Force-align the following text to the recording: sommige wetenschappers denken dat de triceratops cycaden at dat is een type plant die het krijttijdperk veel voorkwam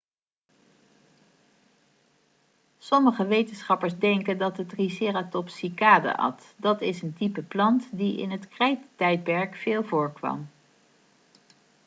sommige 2.77 3.25
wetenschappers 3.27 3.97
denken 3.99 4.37
dat 4.37 4.55
de 4.55 4.65
triceratops 4.65 5.55
cycaden 5.57 6.15
at 6.17 6.53
dat 6.57 6.81
is 6.81 7.01
een 7.01 7.13
type 7.13 7.41
plant 7.41 7.87
die 7.91 8.27
het 8.27 8.47
krijttijdperk 8.47 9.55
veel 9.55 9.83
voorkwam 9.83 10.47